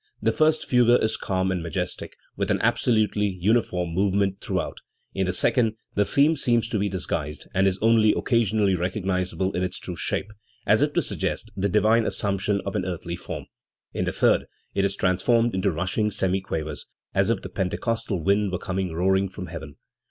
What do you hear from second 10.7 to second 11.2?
if to